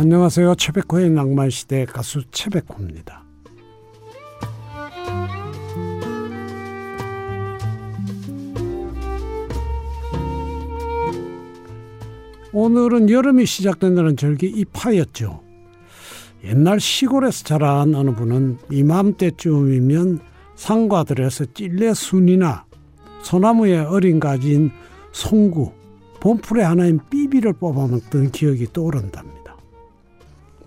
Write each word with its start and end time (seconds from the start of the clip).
안녕하세요. 0.00 0.54
최백호의 0.54 1.10
낭만시대 1.10 1.86
가수 1.86 2.22
최백호입니다. 2.30 3.24
오늘은 12.52 13.10
여름이 13.10 13.44
시작된다는 13.44 14.16
절기 14.16 14.46
이파였죠. 14.46 15.42
옛날 16.44 16.78
시골에서 16.78 17.42
자란 17.42 17.92
어느 17.96 18.14
분은 18.14 18.58
이맘때쯤이면 18.70 20.20
상과들에서 20.54 21.46
찔레순이나 21.54 22.66
소나무에 23.24 23.78
어린 23.78 24.20
가지인 24.20 24.70
송구, 25.10 25.72
봄풀의 26.20 26.64
하나인 26.64 27.00
삐비를 27.10 27.54
뽑아먹던 27.54 28.30
기억이 28.30 28.68
떠오른답니다. 28.72 29.37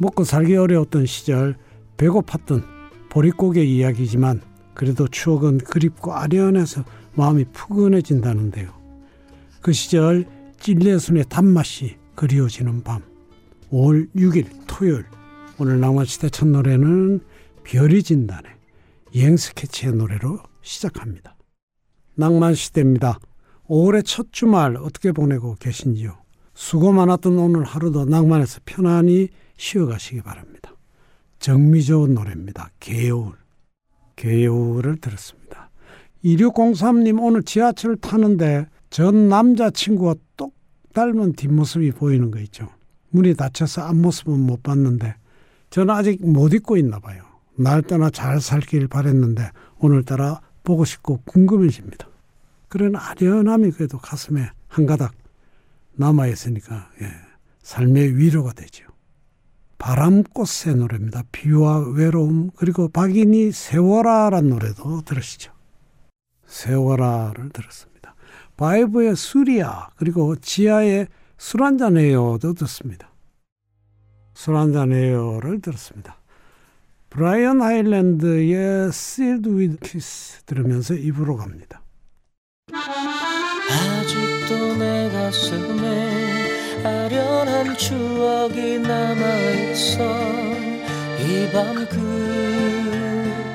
먹고 0.01 0.23
살기 0.23 0.55
어려웠던 0.55 1.05
시절 1.05 1.55
배고팠던 1.97 2.63
보릿고개 3.09 3.63
이야기지만 3.63 4.41
그래도 4.73 5.07
추억은 5.07 5.59
그립고 5.59 6.15
아련해서 6.15 6.83
마음이 7.13 7.45
푸근해진다는데요. 7.53 8.73
그 9.61 9.71
시절 9.73 10.25
찔레순의 10.59 11.25
단맛이 11.29 11.97
그리워지는 12.15 12.83
밤 12.83 13.03
5월 13.69 14.11
6일 14.15 14.47
토요일 14.65 15.05
오늘 15.59 15.79
낭만시대 15.79 16.29
첫 16.29 16.47
노래는 16.47 17.19
별이 17.63 18.01
진단의 18.01 18.51
여행 19.17 19.37
스케치의 19.37 19.93
노래로 19.93 20.39
시작합니다. 20.63 21.35
낭만시대입니다. 22.15 23.19
5월의 23.69 24.03
첫 24.05 24.27
주말 24.31 24.77
어떻게 24.77 25.11
보내고 25.11 25.55
계신지요? 25.59 26.17
수고 26.55 26.91
많았던 26.91 27.37
오늘 27.37 27.63
하루도 27.63 28.05
낭만에서 28.05 28.61
편안히 28.65 29.29
쉬어가시기 29.61 30.21
바랍니다. 30.21 30.73
정미 31.37 31.83
좋은 31.83 32.15
노래입니다. 32.15 32.71
개울. 32.79 33.33
개울을 34.15 34.97
들었습니다. 34.97 35.69
2603님 36.25 37.21
오늘 37.21 37.43
지하철 37.43 37.95
타는데 37.95 38.65
전 38.89 39.29
남자친구와 39.29 40.15
똑 40.35 40.55
닮은 40.93 41.33
뒷모습이 41.33 41.91
보이는 41.91 42.31
거 42.31 42.39
있죠. 42.39 42.69
문이 43.11 43.35
닫혀서 43.35 43.83
앞모습은 43.83 44.39
못 44.39 44.63
봤는데 44.63 45.15
저는 45.69 45.93
아직 45.93 46.25
못 46.25 46.53
잊고 46.53 46.75
있나 46.77 46.99
봐요. 46.99 47.23
날 47.55 47.83
떠나 47.83 48.09
잘 48.09 48.41
살길 48.41 48.87
바랬는데 48.87 49.51
오늘따라 49.77 50.41
보고 50.63 50.85
싶고 50.85 51.21
궁금해집니다. 51.25 52.07
그런 52.67 52.95
아련함이 52.95 53.71
그래도 53.71 53.99
가슴에 53.99 54.49
한 54.67 54.85
가닥 54.85 55.13
남아 55.93 56.27
있으니까 56.27 56.89
예, 57.01 57.07
삶의 57.61 58.17
위로가 58.17 58.53
되죠. 58.53 58.90
바람꽃의 59.81 60.75
노래입니다. 60.75 61.23
비와 61.31 61.79
외로움 61.95 62.51
그리고 62.55 62.87
박인이 62.87 63.51
세워라란 63.51 64.49
노래도 64.49 65.01
들으시죠. 65.01 65.51
세워라를 66.45 67.49
들었습니다. 67.49 68.13
바이브의 68.57 69.15
수리야 69.15 69.89
그리고 69.95 70.35
지하의 70.35 71.07
술 71.39 71.63
한잔해요도 71.63 72.53
듣습니다. 72.53 73.09
술 74.35 74.55
한잔해요를 74.55 75.61
들었습니다. 75.61 76.15
브라이언 77.09 77.63
하일랜드의 77.63 78.89
Sealed 78.89 79.49
with 79.49 79.77
Kiss 79.81 80.43
들으면서 80.45 80.93
입으로 80.93 81.37
갑니다. 81.37 81.81
아직도 82.71 84.77
내 84.77 85.09
가슴에 85.09 86.85
아련한 86.85 87.75
추억이 87.77 88.79
남아있어 88.79 89.30
이 91.31 91.47
밤 91.53 91.87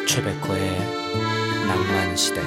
최백호의 0.07 0.63
낭만시대 1.67 2.41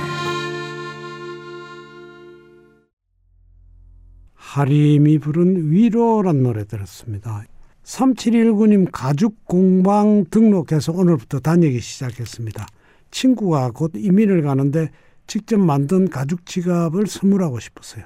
하림이 4.57 5.19
부른 5.19 5.72
위로란 5.72 6.41
노래 6.41 6.66
들었습니다. 6.66 7.44
3719님 7.84 8.90
가죽 8.91 9.45
공방 9.45 10.25
등록해서 10.31 10.94
오늘부터 10.94 11.40
다니기 11.40 11.79
시작했습니다. 11.79 12.66
친구가 13.12 13.69
곧 13.72 13.91
이민을 13.95 14.41
가는데 14.41 14.90
직접 15.28 15.59
만든 15.59 16.09
가죽 16.09 16.47
지갑을 16.47 17.06
선물하고 17.06 17.59
싶었어요. 17.59 18.06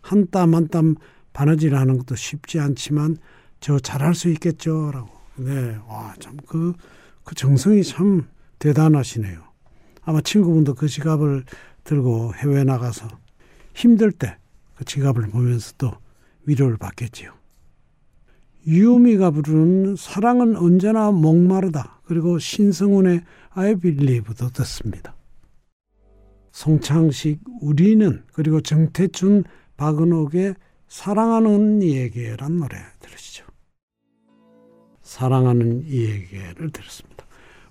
한 0.00 0.26
땀 0.30 0.54
한 0.54 0.68
땀 0.68 0.94
바느질 1.34 1.76
하는 1.76 1.98
것도 1.98 2.16
쉽지 2.16 2.58
않지만 2.58 3.18
저 3.60 3.78
잘할 3.78 4.14
수 4.14 4.30
있겠죠 4.30 4.90
라고. 4.92 5.10
네, 5.36 5.76
와, 5.86 6.14
참 6.18 6.38
그, 6.46 6.72
그 7.24 7.34
정성이 7.34 7.84
참 7.84 8.26
대단하시네요. 8.58 9.38
아마 10.02 10.22
친구분도 10.22 10.74
그 10.76 10.88
지갑을 10.88 11.44
들고 11.84 12.34
해외 12.36 12.64
나가서 12.64 13.06
힘들 13.74 14.10
때 14.12 14.38
그 14.80 14.86
지갑을 14.86 15.28
보면서 15.28 15.74
또 15.76 15.92
위로를 16.46 16.78
받겠지요. 16.78 17.34
유미가 18.66 19.30
부르는 19.30 19.94
사랑은 19.94 20.56
언제나 20.56 21.10
목마르다. 21.10 22.00
그리고 22.04 22.38
신성훈의 22.38 23.22
I 23.50 23.74
Believe도 23.74 24.48
듣습니다. 24.48 25.14
송창식 26.52 27.40
우리는 27.60 28.22
그리고 28.32 28.62
정태춘 28.62 29.44
박은옥의 29.76 30.54
사랑하는 30.88 31.82
이에게란 31.82 32.56
노래 32.56 32.78
들으시죠. 33.00 33.44
사랑하는 35.02 35.84
이에게를 35.86 36.70
들었습니다. 36.70 37.26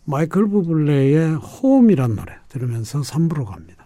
마이클 0.05 0.47
부블레의 0.47 1.37
홈이란 1.37 2.15
노래 2.15 2.35
들으면서 2.49 3.01
3부로 3.01 3.45
갑니다. 3.45 3.78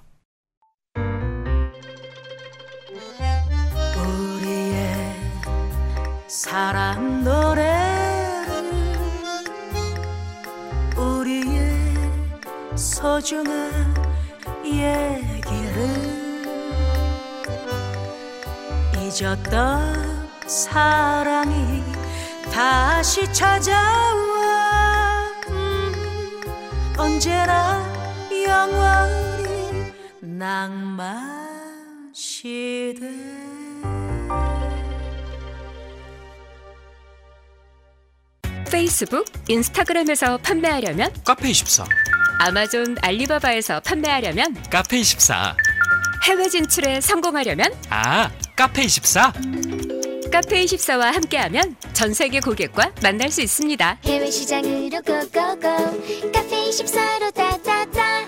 사랑 6.35 7.23
노래를 7.23 7.67
우리의 10.97 11.77
소중한 12.75 13.93
얘기를 14.65 15.77
잊었던 18.97 20.27
사랑이 20.47 21.83
다시 22.51 23.31
찾아와. 23.31 23.77
음, 25.49 26.41
언제나 26.97 27.79
영원히 28.31 29.93
낭만 30.19 32.11
시대 32.11 33.07
페이스북, 38.73 39.23
인스타그램에서 39.49 40.39
판매하려면 40.39 41.11
카페24 41.23 41.85
아마존 42.39 42.95
알리바바에서 43.03 43.81
판매하려면 43.81 44.55
카페24 44.71 45.53
해외 46.27 46.49
진출에 46.49 46.99
성공하려면 46.99 47.71
아 47.91 48.31
카페24 48.55 50.31
카페24와 50.31 51.11
함께하면 51.11 51.75
전 51.93 52.15
세계 52.15 52.39
고객과 52.39 52.93
만날 53.03 53.29
수 53.29 53.43
있습니다. 53.43 53.99
해외 54.05 54.31
시장으로 54.31 55.01
고고고 55.05 55.61
카페 56.33 56.69
24로 56.71 57.31
따따따 57.31 58.25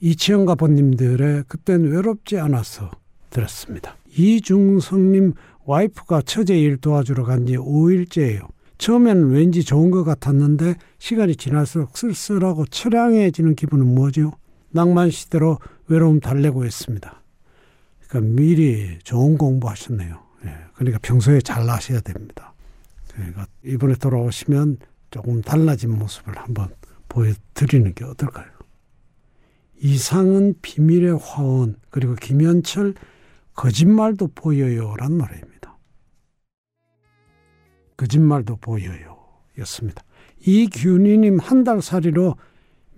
이치영 0.00 0.46
가보님들의 0.46 1.44
그땐 1.46 1.84
외롭지 1.92 2.38
않아서 2.40 2.90
들었습니다. 3.30 3.96
이중성님 4.16 5.34
와이프가 5.64 6.22
처제 6.22 6.58
일 6.58 6.78
도와주러 6.78 7.22
간 7.24 7.46
지 7.46 7.56
5일째예요. 7.56 8.48
처음에는 8.82 9.30
왠지 9.30 9.62
좋은 9.62 9.92
것 9.92 10.02
같았는데 10.02 10.74
시간이 10.98 11.36
지날수록 11.36 11.96
쓸쓸하고 11.96 12.66
처량해지는 12.66 13.54
기분은 13.54 13.86
뭐죠? 13.94 14.32
낭만 14.70 15.10
시대로 15.10 15.58
외로움 15.86 16.18
달래고 16.18 16.64
있습니다. 16.64 17.22
그러니까 18.08 18.32
미리 18.34 18.98
좋은 19.04 19.38
공부하셨네요. 19.38 20.20
예, 20.46 20.56
그러니까 20.74 20.98
평소에 21.00 21.40
잘 21.42 21.64
나셔야 21.64 22.00
됩니다. 22.00 22.54
그러니까 23.14 23.46
이번에 23.64 23.94
돌아오시면 23.94 24.78
조금 25.12 25.42
달라진 25.42 25.96
모습을 25.96 26.36
한번 26.36 26.68
보여드리는 27.08 27.94
게 27.94 28.04
어떨까요? 28.04 28.46
이상은 29.80 30.54
비밀의 30.60 31.18
화원 31.22 31.76
그리고 31.90 32.16
김현철 32.16 32.94
거짓말도 33.54 34.30
보여요란 34.34 35.18
노래입니다. 35.18 35.51
거짓말도 38.02 38.56
보여요 38.56 39.16
였습니다. 39.58 40.02
이균희님 40.44 41.38
한 41.38 41.62
달 41.62 41.80
살이로 41.80 42.36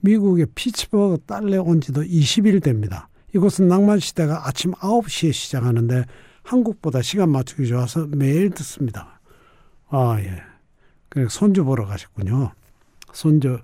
미국의 0.00 0.46
피츠버그 0.54 1.24
딸레 1.26 1.58
온 1.58 1.80
지도 1.80 2.02
20일 2.02 2.62
됩니다. 2.62 3.08
이곳은 3.34 3.68
낭만시대가 3.68 4.46
아침 4.48 4.72
9시에 4.72 5.32
시작하는데 5.32 6.04
한국보다 6.42 7.02
시간 7.02 7.30
맞추기 7.30 7.66
좋아서 7.66 8.06
매일 8.06 8.50
듣습니다. 8.50 9.20
아, 9.88 10.16
예. 10.20 10.42
그 11.10 11.28
손주 11.28 11.64
보러 11.64 11.84
가셨군요. 11.86 12.52
손주 13.12 13.58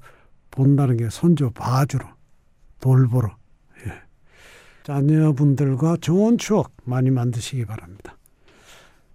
본다는 0.50 0.96
게 0.96 1.08
손주 1.10 1.50
봐주러, 1.50 2.06
돌보러. 2.80 3.34
예. 3.86 3.92
자녀분들과 4.82 5.98
좋은 6.00 6.36
추억 6.36 6.72
많이 6.84 7.10
만드시기 7.10 7.64
바랍니다. 7.64 8.16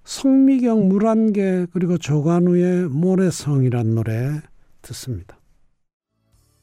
성미경 0.05 0.87
물안개 0.87 1.67
그리고 1.73 1.97
조관우의 1.97 2.89
모래성이란 2.89 3.95
노래 3.95 4.39
듣습니다. 4.83 5.39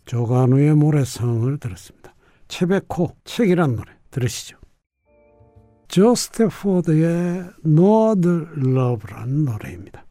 조관우의 0.05 0.77
모래성을 0.77 1.59
들었습니다. 1.59 2.15
채베코 2.49 3.17
책이란 3.25 3.77
노래 3.77 3.91
들으시죠. 4.11 4.59
조 5.89 6.15
스태포드의 6.15 7.51
No 7.67 8.13
Other 8.13 8.47
Love란 8.57 9.45
노래입니다. 9.45 10.07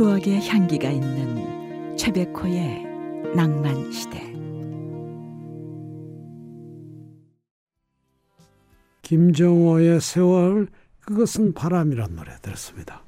추억의 0.00 0.48
향기가 0.48 0.88
있는 0.88 1.94
최백호의 1.94 2.86
낭만 3.36 3.92
시대. 3.92 4.32
김정호의 9.02 10.00
세월 10.00 10.68
그것은 11.00 11.52
바람이란 11.52 12.16
노래 12.16 12.32
들었습니다. 12.40 13.04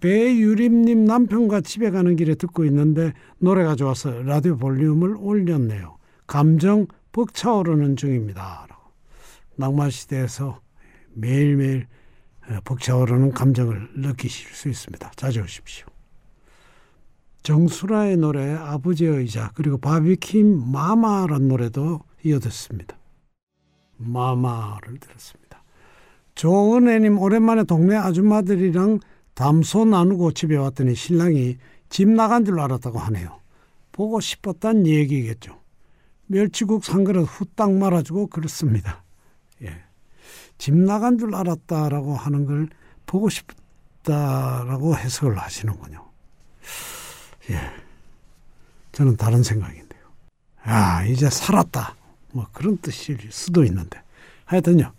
배유림님 0.00 1.06
남편과 1.06 1.62
집에 1.62 1.90
가는 1.90 2.14
길에 2.16 2.34
듣고 2.34 2.66
있는데 2.66 3.14
노래가 3.38 3.74
좋아서 3.74 4.10
라디오 4.20 4.58
볼륨을 4.58 5.16
올렸네요. 5.18 5.96
감정 6.26 6.86
벅차오르는 7.12 7.96
중입니다. 7.96 8.66
낭만시대에서 9.56 10.60
매일매일 11.14 11.86
벅차오르는 12.64 13.32
감정을 13.32 13.88
느끼실 13.96 14.50
수 14.54 14.68
있습니다. 14.68 15.12
자주 15.16 15.40
오십시오. 15.40 15.95
정수라의 17.46 18.16
노래 18.16 18.54
아버지의 18.54 19.18
의자 19.18 19.52
그리고 19.54 19.78
바비킴 19.78 20.72
마마란 20.72 21.46
노래도 21.46 22.00
이어듣습니다. 22.24 22.98
마마를 23.98 24.98
들었습니다. 24.98 25.62
조은혜님 26.34 27.20
오랜만에 27.20 27.62
동네 27.62 27.94
아줌마들이랑 27.94 28.98
담소 29.34 29.84
나누고 29.84 30.32
집에 30.32 30.56
왔더니 30.56 30.96
신랑이 30.96 31.58
집 31.88 32.08
나간 32.08 32.44
줄 32.44 32.58
알았다고 32.58 32.98
하네요. 32.98 33.38
보고 33.92 34.18
싶었단 34.18 34.84
얘기겠죠. 34.84 35.60
멸치국 36.26 36.84
산 36.84 37.04
그릇 37.04 37.22
후딱 37.22 37.74
말아주고 37.74 38.26
그렇습니다. 38.26 39.04
예. 39.62 39.84
집 40.58 40.74
나간 40.74 41.16
줄 41.16 41.32
알았다라고 41.32 42.16
하는 42.16 42.44
걸 42.44 42.70
보고 43.06 43.28
싶다라고 43.28 44.96
해석을 44.96 45.38
하시는군요. 45.38 46.06
예. 47.50 47.60
저는 48.92 49.16
다른 49.16 49.42
생각인데요. 49.42 50.00
아, 50.62 51.04
이제 51.04 51.28
살았다. 51.30 51.94
뭐 52.32 52.46
그런 52.52 52.78
뜻일 52.78 53.18
수도 53.30 53.64
있는데. 53.64 54.02
하여튼요. 54.44 54.92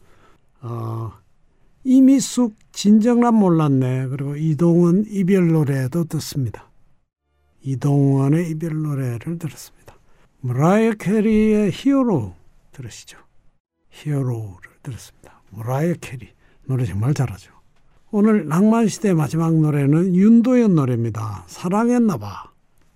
어, 0.61 1.13
이미숙 1.83 2.55
진정란 2.71 3.33
몰랐네. 3.33 4.07
그리고 4.07 4.35
이동원 4.35 5.05
이별 5.07 5.47
노래도 5.47 6.03
듣습니다. 6.05 6.69
이동원의 7.61 8.49
이별 8.49 8.81
노래를 8.81 9.39
들었습니다. 9.39 9.97
머라이어 10.41 10.93
캐리의 10.93 11.71
Hero 11.71 12.35
들으시죠. 12.71 13.17
Hero를 13.89 14.69
들었습니다. 14.83 15.41
머라이어 15.49 15.95
캐리 15.99 16.29
노래 16.65 16.85
정말 16.85 17.13
잘하죠. 17.13 17.56
오늘 18.09 18.47
낭만시대 18.47 19.13
마지막 19.13 19.53
노래는 19.53 20.15
윤도현 20.15 20.75
노래입니다. 20.75 21.43
사랑했나봐. 21.47 22.51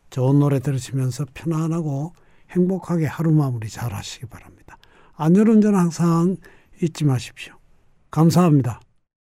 좋은 0.09 0.39
노래 0.39 0.59
들으시면서 0.59 1.25
편안하고 1.33 2.13
행복하게 2.51 3.07
하루 3.07 3.31
마무리 3.31 3.69
잘 3.69 3.93
하시기 3.93 4.27
바랍니다. 4.27 4.77
안전운전 5.15 5.75
항상 5.75 6.37
잊지 6.81 7.03
마십시오. 7.03 7.53
감사합니다. 8.09 8.79